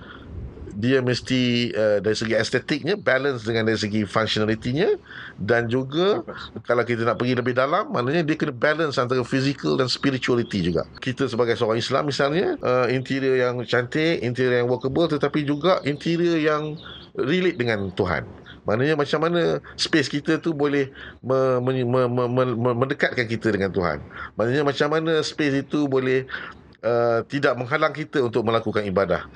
[0.80, 4.96] dia mesti uh, dari segi estetiknya balance dengan dari segi functionality-nya
[5.36, 6.24] dan juga
[6.64, 10.88] kalau kita nak pergi lebih dalam maknanya dia kena balance antara physical dan spirituality juga.
[11.04, 16.40] Kita sebagai seorang Islam misalnya uh, interior yang cantik interior yang workable tetapi juga interior
[16.40, 16.80] yang
[17.20, 18.24] relate dengan Tuhan.
[18.70, 20.94] Maknanya macam mana space kita tu boleh
[21.26, 23.98] me, me, me, me, me, mendekatkan kita dengan Tuhan.
[24.38, 26.30] Maknanya macam mana space itu boleh
[26.84, 29.28] uh, tidak menghalang kita untuk melakukan ibadah.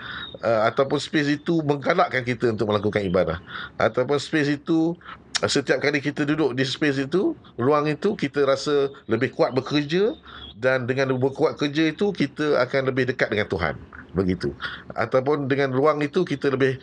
[0.43, 3.37] Uh, ataupun space itu menggalakkan kita untuk melakukan ibadah.
[3.79, 4.95] Ataupun space itu
[5.43, 10.15] uh, setiap kali kita duduk di space itu ruang itu kita rasa lebih kuat bekerja
[10.59, 13.75] dan dengan berkuat kerja itu kita akan lebih dekat dengan Tuhan.
[14.13, 14.53] Begitu.
[14.93, 16.77] Ataupun dengan ruang itu kita lebih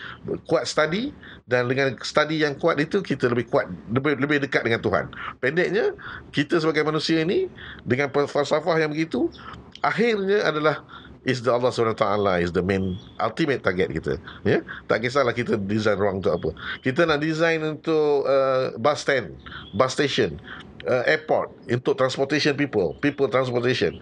[0.51, 1.15] kuat study
[1.47, 5.07] dan dengan study yang kuat itu kita lebih kuat lebih lebih dekat dengan Tuhan.
[5.39, 5.95] Pendeknya
[6.35, 7.47] kita sebagai manusia ini
[7.87, 9.31] dengan falsafah yang begitu
[9.81, 10.85] akhirnya adalah
[11.29, 12.05] is the Allah SWT
[12.41, 14.65] is the main ultimate target kita ya?
[14.89, 16.51] Tak kisahlah kita design ruang untuk apa.
[16.81, 19.37] Kita nak design untuk uh, bus stand
[19.77, 20.41] bus station
[20.89, 24.01] uh, airport untuk transportation people people transportation.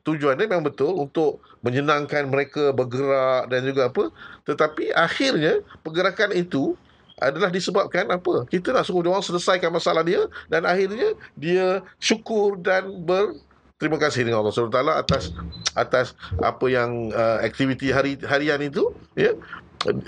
[0.00, 4.08] Tujuannya memang betul untuk menyenangkan mereka bergerak dan juga apa.
[4.48, 6.72] Tetapi akhirnya pergerakan itu
[7.20, 8.48] adalah disebabkan apa?
[8.48, 13.36] Kita nak suruh dia orang selesaikan masalah dia dan akhirnya dia syukur dan ber
[13.80, 15.32] terima kasih dengan Allah SWT atas
[15.72, 16.06] atas
[16.44, 19.32] apa yang uh, aktiviti hari harian itu ya.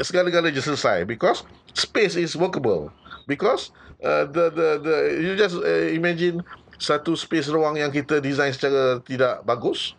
[0.04, 2.92] Segala-galanya selesai because space is workable.
[3.24, 3.72] Because
[4.04, 6.44] uh, the the the you just uh, imagine
[6.76, 9.96] satu space ruang yang kita design secara tidak bagus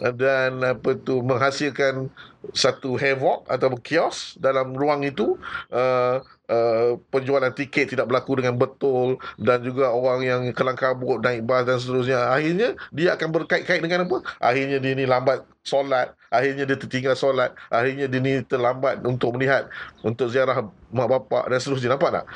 [0.00, 2.10] dan apa tu menghasilkan
[2.50, 5.38] satu havoc atau kios dalam ruang itu
[5.70, 6.18] uh,
[6.52, 11.64] uh, penjualan tiket tidak berlaku dengan betul dan juga orang yang kelang kabut naik bas
[11.64, 12.28] dan seterusnya.
[12.28, 14.20] Akhirnya dia akan berkait-kait dengan apa?
[14.36, 16.12] Akhirnya dia ni lambat solat.
[16.28, 17.56] Akhirnya dia tertinggal solat.
[17.72, 19.72] Akhirnya dia ni terlambat untuk melihat
[20.04, 21.96] untuk ziarah mak bapak dan seterusnya.
[21.96, 22.26] Nampak tak?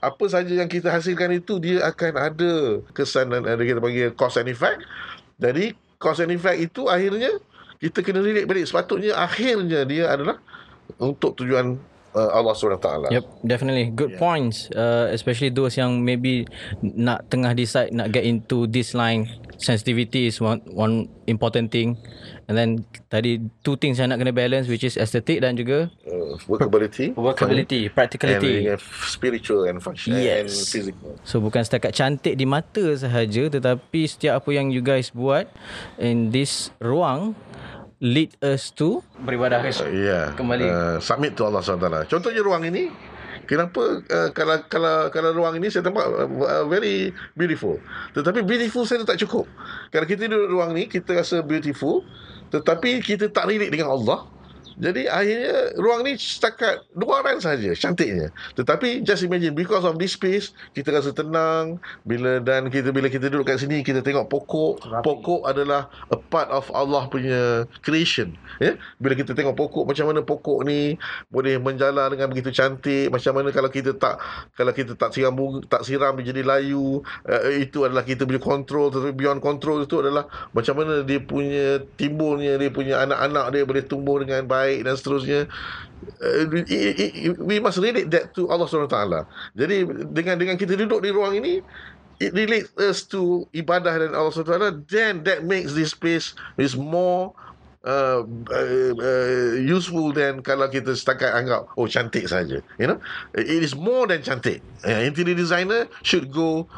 [0.00, 4.40] Apa saja yang kita hasilkan itu dia akan ada kesan dan ada kita panggil cost
[4.40, 4.80] and effect.
[5.36, 7.36] Jadi cause and effect itu akhirnya
[7.80, 8.64] kita kena relate balik.
[8.64, 10.40] Sepatutnya akhirnya dia adalah
[10.96, 11.76] untuk tujuan
[12.14, 13.90] uh, Allah SWT Yep definitely.
[13.92, 14.22] Good yeah.
[14.22, 16.46] points uh, especially those yang maybe
[16.82, 19.28] nak tengah decide nak get into this line.
[19.60, 22.00] Sensitivity is one one important thing.
[22.48, 22.70] And then
[23.12, 27.12] tadi two things yang nak kena balance which is aesthetic dan juga uh, workability.
[27.14, 28.66] Workability practicality.
[28.66, 30.48] And spiritual and functional yes.
[30.48, 31.10] and physical.
[31.22, 35.46] So bukan setakat cantik di mata sahaja tetapi setiap apa yang you guys buat
[36.00, 37.36] in this ruang
[38.00, 40.32] lead us to beribadah uh, yeah.
[40.34, 42.88] kembali uh, submit to Allah SWT contohnya ruang ini
[43.50, 47.82] Kenapa uh, kalau kalau kalau ruang ini saya nampak uh, uh, very beautiful.
[48.14, 49.50] Tetapi beautiful saya tak cukup.
[49.90, 52.06] Kalau kita duduk ruang ni kita rasa beautiful
[52.54, 54.30] tetapi kita tak relate dengan Allah.
[54.80, 58.32] Jadi akhirnya ruang ni setakat luaran saja cantiknya.
[58.56, 61.76] Tetapi just imagine because of this space kita rasa tenang
[62.08, 64.80] bila dan kita bila kita duduk kat sini kita tengok pokok.
[64.80, 65.04] Rapi.
[65.04, 68.32] Pokok adalah a part of Allah punya creation.
[68.56, 68.72] Ya.
[68.72, 68.74] Yeah?
[68.96, 70.96] Bila kita tengok pokok macam mana pokok ni
[71.28, 74.16] boleh menjalar dengan begitu cantik, macam mana kalau kita tak
[74.56, 75.36] kalau kita tak siram
[75.68, 80.00] tak siram dia jadi layu, uh, itu adalah kita punya control tetapi beyond control itu
[80.00, 80.24] adalah
[80.56, 84.94] macam mana dia punya timbulnya dia punya anak-anak dia boleh tumbuh dengan baik baik dan
[84.94, 85.50] seterusnya.
[86.22, 86.48] Uh,
[87.44, 88.96] we must relate that to Allah SWT
[89.52, 91.60] jadi dengan dengan kita duduk di ruang ini
[92.16, 97.36] it relates us to ibadah dan Allah SWT then that makes this space is more
[97.80, 102.60] Uh, uh, uh, useful than kalau kita setakat anggap oh cantik saja.
[102.76, 103.00] You know?
[103.32, 104.60] It is more than cantik.
[104.84, 106.68] Uh, interior designer should go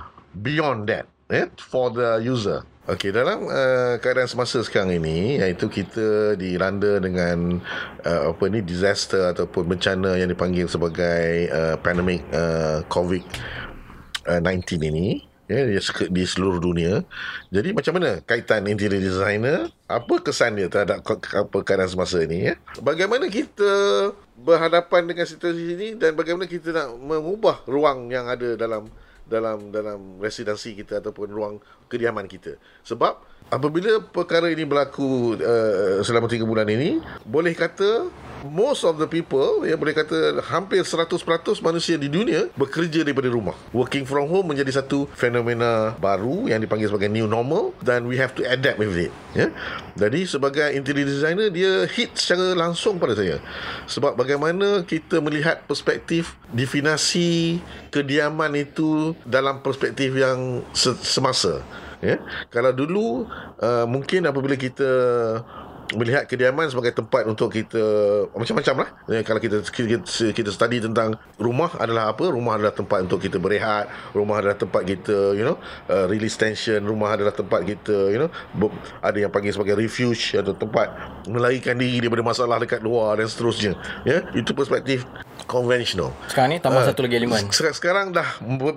[0.47, 2.63] beyond that eh, for the user.
[2.83, 7.63] Okey, dalam uh, keadaan semasa sekarang ini iaitu kita dilanda dengan
[8.03, 15.63] uh, apa ni disaster ataupun bencana yang dipanggil sebagai uh, pandemic uh, COVID-19 ini ya
[16.11, 17.07] di seluruh dunia.
[17.55, 19.71] Jadi macam mana kaitan interior designer?
[19.87, 22.55] Apa kesan dia terhadap apa keadaan semasa ini ya?
[22.83, 24.11] Bagaimana kita
[24.43, 28.91] berhadapan dengan situasi ini dan bagaimana kita nak mengubah ruang yang ada dalam
[29.33, 31.57] dalam dalam residensi kita ataupun ruang
[31.93, 32.57] kediaman kita.
[32.89, 33.21] Sebab
[33.53, 38.09] apabila perkara ini berlaku uh, selama 3 bulan ini, boleh kata
[38.49, 41.15] most of the people ya boleh kata hampir 100%
[41.63, 43.55] manusia di dunia bekerja daripada rumah.
[43.71, 48.35] Working from home menjadi satu fenomena baru yang dipanggil sebagai new normal dan we have
[48.35, 49.13] to adapt with it.
[49.37, 49.55] Ya.
[49.95, 53.39] Jadi sebagai interior designer dia hit secara langsung pada saya.
[53.87, 57.61] Sebab bagaimana kita melihat perspektif definasi
[57.95, 61.63] kediaman itu dalam perspektif yang semasa.
[62.03, 62.19] Ya.
[62.51, 63.31] Kalau dulu
[63.63, 64.91] uh, mungkin apabila kita
[65.93, 67.81] melihat kediaman sebagai tempat untuk kita
[68.33, 68.89] macam-macam lah.
[69.09, 72.33] Ya, kalau kita, kita kita study tentang rumah adalah apa?
[72.33, 73.93] Rumah adalah tempat untuk kita berehat.
[74.17, 75.57] Rumah adalah tempat kita you know
[75.93, 76.81] uh, release tension.
[76.83, 78.31] Rumah adalah tempat kita you know
[79.05, 80.93] ada yang panggil sebagai refuge atau tempat
[81.29, 83.77] melarikan diri daripada masalah dekat luar dan seterusnya.
[84.09, 85.05] Ya itu perspektif
[85.47, 86.15] konvensional.
[86.29, 87.51] Sekarang ni tambah uh, satu lagi elemen.
[87.51, 88.27] Sekarang dah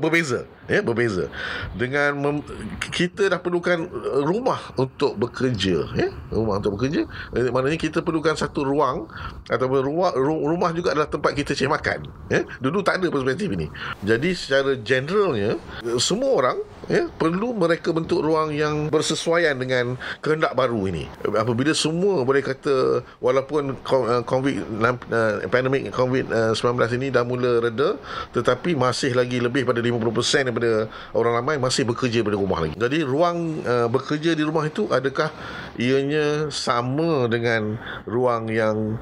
[0.02, 1.30] berbeza, ya, berbeza.
[1.74, 2.46] Dengan mem-
[2.92, 3.86] kita dah perlukan
[4.26, 7.08] rumah untuk bekerja, ya, rumah untuk bekerja.
[7.36, 9.10] Eh, maknanya kita perlukan satu ruang
[9.48, 12.00] ataupun rumah rumah juga adalah tempat kita cari makan,
[12.30, 12.42] ya.
[12.60, 13.68] Dulu tak ada perspektif ini.
[14.04, 15.58] Jadi secara generalnya
[15.98, 16.58] semua orang
[16.92, 21.10] ya perlu mereka bentuk ruang yang bersesuaian dengan kehendak baru ini.
[21.34, 26.66] Apabila semua boleh kata walaupun uh, covid uh, pandemik covid-19
[27.02, 27.98] ini dah mula reda
[28.34, 32.76] tetapi masih lagi lebih pada 50% daripada orang ramai masih bekerja pada rumah lagi.
[32.78, 35.30] Jadi ruang uh, bekerja di rumah itu adakah
[35.76, 38.98] ianya sama dengan ruang yang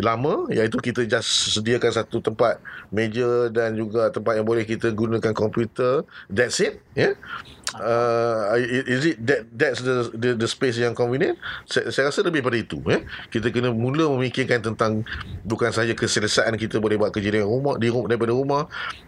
[0.00, 2.56] lama iaitu kita just sediakan satu tempat
[2.88, 7.12] meja dan juga tempat yang boleh kita gunakan komputer that's it yeah?
[7.76, 8.56] uh,
[8.88, 11.36] is it that that's the, the the space yang convenient
[11.68, 13.04] saya, saya rasa lebih pada itu yeah?
[13.28, 15.04] kita kena mula memikirkan tentang
[15.44, 18.62] bukan saja keselesaan kita boleh buat kerja dari rumah di rumah daripada rumah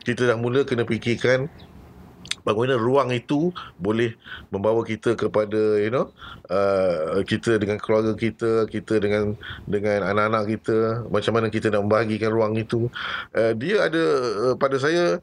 [0.04, 1.48] kita dah mula kena fikirkan
[2.44, 4.14] bagaimana ruang itu boleh
[4.52, 6.12] membawa kita kepada you know
[6.52, 10.78] uh, kita dengan keluarga kita kita dengan dengan anak-anak kita
[11.08, 12.92] macam mana kita nak membahagikan ruang itu.
[13.32, 14.04] Uh, dia ada
[14.52, 15.18] uh, pada saya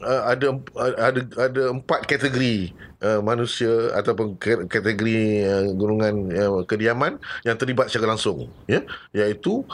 [0.00, 0.56] uh, ada
[1.02, 2.72] ada ada empat kategori
[3.02, 4.38] uh, manusia ataupun
[4.70, 8.86] kategori uh, golongan uh, kediaman yang terlibat secara langsung ya.
[9.10, 9.66] Iaitu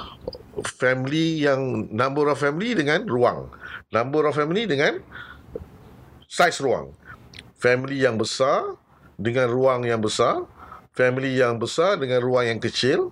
[0.64, 3.53] family yang number of family dengan ruang.
[3.88, 5.01] Number of family dengan
[6.28, 6.92] saiz ruang.
[7.58, 8.76] Family yang besar
[9.18, 10.46] dengan ruang yang besar,
[10.94, 13.10] family yang besar dengan ruang yang kecil,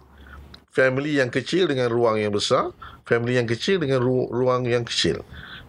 [0.70, 2.70] family yang kecil dengan ruang yang besar,
[3.09, 5.24] family yang kecil dengan ru- ruang yang kecil.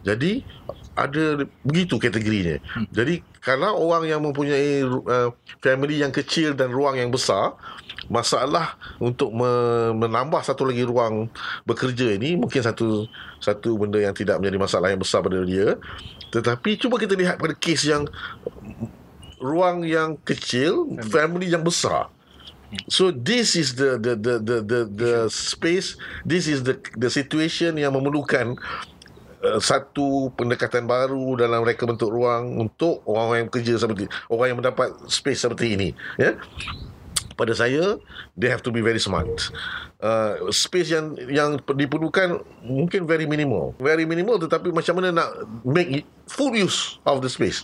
[0.05, 0.45] Jadi
[0.93, 2.59] ada begitu kategorinya.
[2.75, 2.85] Hmm.
[2.93, 5.31] Jadi kalau orang yang mempunyai uh,
[5.63, 7.55] family yang kecil dan ruang yang besar,
[8.11, 9.31] masalah untuk
[9.95, 11.31] menambah satu lagi ruang
[11.63, 13.07] bekerja ini mungkin satu
[13.39, 15.79] satu benda yang tidak menjadi masalah yang besar pada dia.
[16.27, 18.03] Tetapi cuba kita lihat pada kes yang
[19.39, 22.11] ruang yang kecil family yang besar.
[22.91, 25.95] So this is the the the the the, the space
[26.27, 28.59] this is the the situation yang memerlukan
[29.37, 34.57] Uh, satu pendekatan baru dalam reka bentuk ruang untuk orang-orang yang bekerja seperti orang yang
[34.57, 36.41] mendapat space seperti ini ya.
[37.37, 38.01] Pada saya
[38.33, 39.29] they have to be very smart.
[40.01, 43.77] Uh, space yang yang diperlukan mungkin very minimal.
[43.77, 45.29] Very minimal tetapi macam mana nak
[45.61, 47.61] make full use of the space.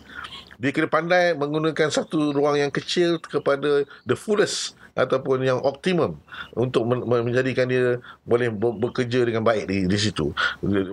[0.62, 6.22] Dia kena pandai menggunakan satu ruang yang kecil kepada the fullest ataupun yang optimum
[6.54, 10.30] untuk menjadikan dia boleh bekerja dengan baik di, di situ.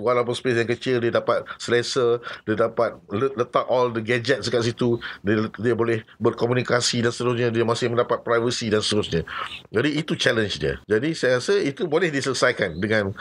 [0.00, 4.96] Walaupun space yang kecil dia dapat selesa, dia dapat letak all the gadgets dekat situ,
[5.20, 9.22] dia, dia boleh berkomunikasi dan seterusnya, dia masih mendapat privacy dan seterusnya.
[9.68, 10.80] Jadi itu challenge dia.
[10.88, 13.12] Jadi saya rasa itu boleh diselesaikan dengan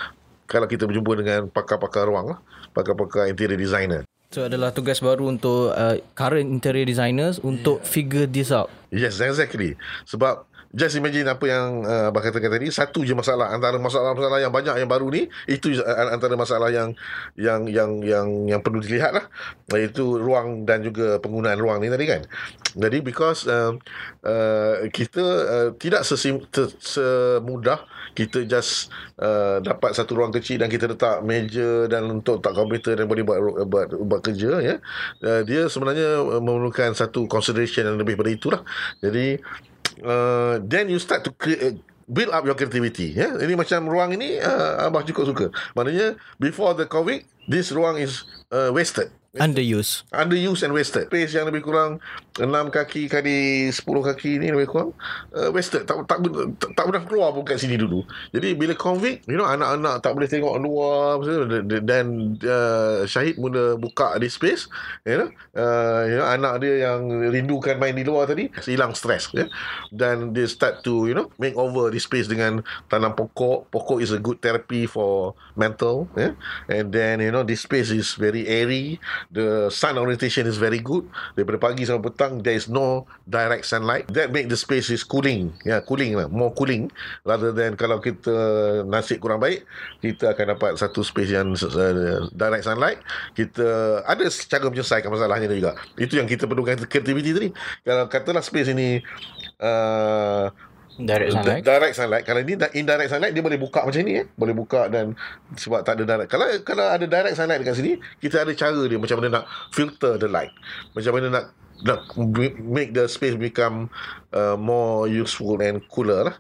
[0.50, 2.40] kalau kita berjumpa dengan pakar-pakar ruang lah,
[2.74, 4.02] pakar-pakar interior designer.
[4.30, 7.90] So adalah tugas baru untuk uh, current interior designers untuk yeah.
[7.90, 8.70] figure this out.
[8.94, 9.74] Yes, exactly.
[10.06, 13.50] Sebab just imagine apa yang uh, Abang katakan tadi satu je masalah.
[13.50, 16.94] Antara masalah-masalah yang banyak yang baru ni itu uh, antara masalah yang
[17.34, 19.26] yang yang yang yang perlu dilihat lah.
[19.74, 22.22] Iaitu ruang dan juga penggunaan ruang ni tadi kan.
[22.78, 23.74] Jadi because uh,
[24.22, 27.82] uh, kita uh, tidak sesim, te, semudah
[28.14, 32.94] kita just uh, dapat satu ruang kecil dan kita letak meja dan untuk tak komputer
[32.94, 34.76] dan boleh buat buat, buat kerja ya.
[35.18, 38.62] Uh, dia sebenarnya memerlukan satu consideration yang lebih daripada itulah.
[39.00, 39.40] Jadi
[40.04, 41.74] uh, then you start to create uh,
[42.10, 43.38] build up your creativity ya?
[43.38, 45.46] Ini macam ruang ini uh, abah cukup suka.
[45.78, 48.24] Maknanya before the covid this ruang is
[48.54, 49.10] uh, wasted.
[49.38, 51.06] Underuse Underuse and wasted.
[51.06, 52.02] Space yang lebih kurang
[52.34, 54.90] 6 kaki kali 10 kaki ni lebih kurang
[55.38, 55.86] uh, Wasted.
[55.86, 56.26] Tak, tak,
[56.58, 58.02] tak, tak pernah keluar pun kat sini dulu.
[58.34, 61.22] Jadi bila convict You know anak-anak tak boleh tengok luar
[61.86, 64.66] Dan uh, Syahid mula buka di space
[65.06, 69.30] You know, uh, you know Anak dia yang rindukan main di luar tadi Hilang stres
[69.30, 69.46] ya?
[69.94, 73.70] Dan dia start to You know Make over di space dengan Tanam pokok.
[73.70, 76.34] Pokok is a good therapy for Mental ya?
[76.66, 78.98] And then you know This space is very airy.
[79.32, 81.08] The sun orientation is very good.
[81.36, 84.08] Daripada pagi sampai petang there is no direct sunlight.
[84.12, 85.56] That make the space is cooling.
[85.64, 86.28] Ya yeah, cooling lah.
[86.28, 86.90] More cooling
[87.24, 88.32] rather than kalau kita
[88.88, 89.64] nasib kurang baik
[90.00, 93.00] kita akan dapat satu space yang uh, direct sunlight.
[93.36, 95.76] Kita ada cara menyelesaikan masalahnya juga.
[96.00, 97.50] Itu yang kita perlukan creativity tadi.
[97.84, 99.04] Kalau katalah space ini
[99.60, 100.52] uh,
[101.00, 101.64] direct sunlight.
[101.64, 102.24] direct sunlight.
[102.28, 104.26] Kalau ni indirect sunlight dia boleh buka macam ni eh.
[104.36, 105.16] Boleh buka dan
[105.56, 106.30] sebab tak ada direct.
[106.30, 110.20] Kalau kalau ada direct sunlight dekat sini kita ada cara dia macam mana nak filter
[110.20, 110.52] the light.
[110.92, 111.46] Macam mana nak nak
[112.60, 113.90] make the space become
[114.34, 116.36] uh, more useful and cooler lah.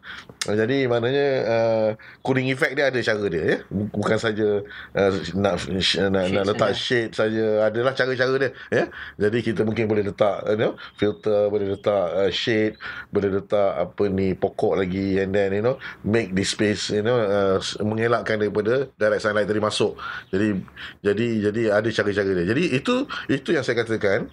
[0.47, 1.89] Jadi maknanya uh,
[2.23, 3.57] cooling effect dia ada cara dia ya.
[3.69, 4.63] Bukan saja
[4.95, 5.55] uh, nak
[6.09, 7.67] nak, nak letak shade saja.
[7.67, 8.83] Adalah cara-cara dia ya.
[9.19, 12.79] Jadi kita mungkin boleh letak you know, filter, boleh letak uh, shade,
[13.11, 15.75] boleh letak apa ni pokok lagi and then you know
[16.05, 19.99] make the space you know uh, mengelakkan daripada direct sunlight tadi masuk.
[20.31, 20.47] Jadi
[21.03, 22.45] jadi jadi ada cara-cara dia.
[22.55, 22.95] Jadi itu
[23.27, 24.31] itu yang saya katakan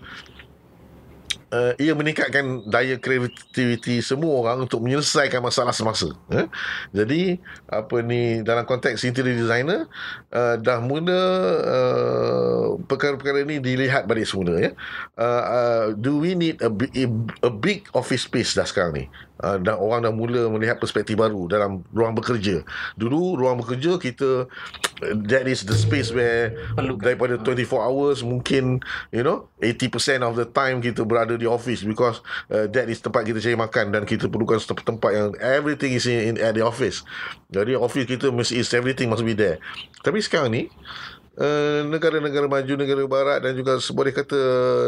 [1.52, 6.10] uh, ia meningkatkan daya kreativiti semua orang untuk menyelesaikan masalah semasa.
[6.32, 6.46] Eh?
[6.90, 7.38] Jadi
[7.70, 9.86] apa ni dalam konteks interior designer
[10.34, 11.22] uh, dah mula
[11.62, 14.70] uh, perkara-perkara ini dilihat balik semula ya.
[15.14, 16.70] Uh, uh, do we need a,
[17.42, 19.04] a big office space dah sekarang ni?
[19.36, 22.64] Uh, dan orang dah mula melihat perspektif baru dalam ruang bekerja.
[22.96, 24.48] Dulu ruang bekerja kita
[25.28, 27.04] that is the space where Perlukan.
[27.04, 28.80] daripada 24 hours mungkin
[29.12, 32.20] you know 80% of the time kita berada di office because
[32.50, 36.34] uh, that is tempat kita cari makan dan kita perlukan tempat yang everything is in,
[36.34, 37.06] in at the office.
[37.48, 39.62] Jadi office kita mesti is everything must be there.
[40.02, 40.62] Tapi sekarang ni
[41.36, 44.40] Uh, negara-negara maju, negara barat dan juga boleh kata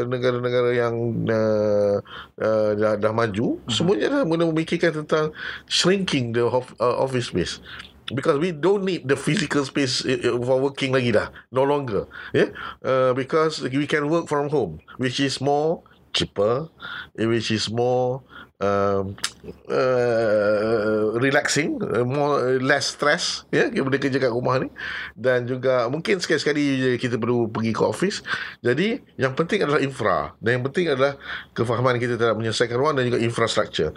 [0.09, 0.97] negara-negara yang
[1.29, 2.01] uh,
[2.41, 3.69] uh, dah, dah maju, uh-huh.
[3.69, 5.29] semuanya dah mula memikirkan tentang
[5.69, 7.61] shrinking the of, uh, office space.
[8.09, 10.01] Because we don't need the physical space
[10.41, 11.29] for working lagi dah.
[11.53, 12.09] No longer.
[12.33, 12.57] Yeah?
[12.81, 16.69] Uh, because we can work from home, which is more cheaper,
[17.17, 18.23] which is more
[18.63, 19.15] um,
[19.71, 24.69] uh, relaxing, uh, more uh, less stress, ya, yeah, boleh kerja kat rumah ni,
[25.15, 28.23] dan juga mungkin sekali-sekali kita perlu pergi ke office.
[28.63, 31.17] Jadi yang penting adalah infra, dan yang penting adalah
[31.55, 33.91] kefahaman kita terhadap menyelesaikan ruang dan juga infrastructure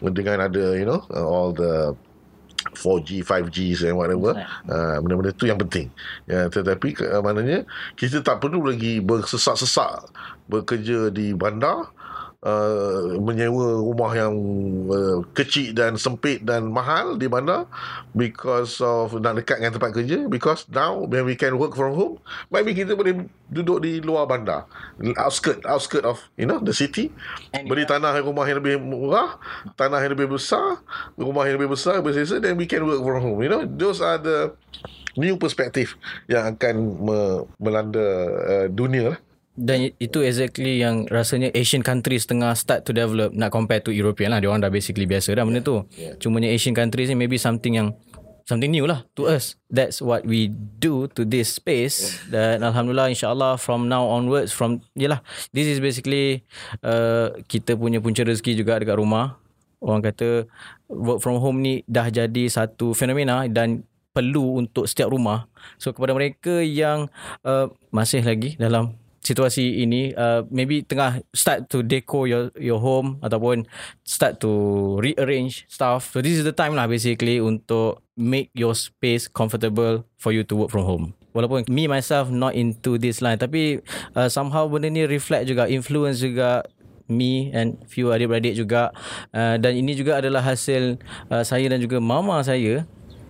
[0.00, 1.94] dengan ada, you know, all the
[2.74, 4.34] 4G, 5G and whatever.
[4.66, 5.88] Uh, benda-benda tu yang penting.
[6.26, 7.62] Ya, tetapi uh, maknanya
[7.94, 10.10] kita tak perlu lagi bersesak-sesak
[10.46, 11.90] bekerja di bandar
[12.46, 14.34] uh, menyewa rumah yang
[14.86, 17.66] uh, kecil dan sempit dan mahal di mana
[18.14, 22.16] because of nak dekat dengan tempat kerja because now when we can work from home
[22.54, 24.66] maybe kita boleh duduk di luar bandar
[25.18, 27.10] outskirt outskirt of you know the city.
[27.54, 29.38] And beli tanah rumah yang lebih murah
[29.78, 30.82] tanah yang lebih besar
[31.18, 33.62] rumah yang lebih besar bersisa then we can work from home you know.
[33.66, 34.54] Those are the
[35.16, 35.96] new perspective
[36.28, 38.06] yang akan me- melanda
[38.44, 39.14] uh, dunia.
[39.14, 39.18] lah
[39.56, 44.36] dan itu exactly yang rasanya Asian countries tengah start to develop nak compare to European
[44.36, 44.38] lah.
[44.44, 45.80] Dia orang dah basically biasa dah benda tu.
[45.96, 46.20] Yeah.
[46.20, 47.96] Cumanya Asian countries ni maybe something yang
[48.44, 49.56] something new lah to us.
[49.72, 52.20] That's what we do to this space.
[52.28, 52.60] Yeah.
[52.60, 55.24] Dan Alhamdulillah insyaAllah from now onwards from yelah
[55.56, 56.44] this is basically
[56.84, 59.40] uh, kita punya punca rezeki juga dekat rumah.
[59.80, 60.44] Orang kata
[60.92, 65.48] work from home ni dah jadi satu fenomena dan perlu untuk setiap rumah.
[65.80, 67.08] So kepada mereka yang
[67.44, 68.96] uh, masih lagi dalam
[69.26, 73.66] situasi ini uh, maybe tengah start to decor your your home ataupun
[74.06, 76.14] start to rearrange stuff.
[76.14, 80.54] So this is the time lah basically untuk make your space comfortable for you to
[80.54, 81.06] work from home.
[81.34, 83.82] Walaupun me myself not into this line tapi
[84.14, 86.62] uh, somehow benda ni reflect juga influence juga
[87.10, 88.94] me and few adik-beradik juga.
[89.34, 92.86] Uh, dan ini juga adalah hasil uh, saya dan juga mama saya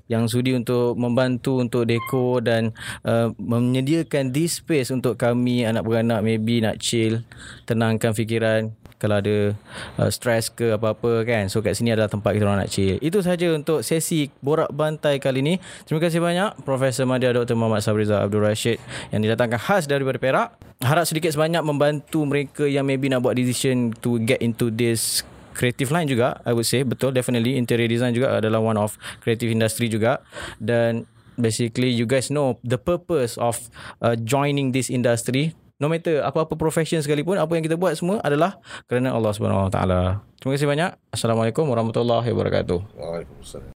[0.07, 2.70] yang sudi untuk membantu untuk dekor dan
[3.02, 7.22] uh, menyediakan this space untuk kami anak beranak maybe nak chill
[7.66, 8.74] tenangkan fikiran.
[8.96, 9.52] Kalau ada
[10.00, 11.52] uh, stress ke apa-apa kan.
[11.52, 12.96] So kat sini adalah tempat kita orang nak chill.
[13.04, 15.54] Itu saja untuk sesi borak bantai kali ini.
[15.84, 17.61] Terima kasih banyak Profesor Madya Dr.
[17.61, 18.80] Muhammad Sabriza Abdul Rashid
[19.12, 20.48] yang didatangkan khas daripada Perak.
[20.80, 25.20] Harap sedikit sebanyak membantu mereka yang maybe nak buat decision to get into this
[25.57, 29.48] creative line juga I would say betul definitely interior design juga adalah one of creative
[29.48, 30.20] industry juga
[30.61, 31.09] dan
[31.40, 33.57] basically you guys know the purpose of
[34.04, 38.57] uh, joining this industry no matter apa-apa profession sekalipun apa yang kita buat semua adalah
[38.88, 40.00] kerana Allah Subhanahu Wa Taala.
[40.40, 40.90] Terima kasih banyak.
[41.12, 42.78] Assalamualaikum warahmatullahi wabarakatuh.
[42.96, 43.76] Waalaikumsalam.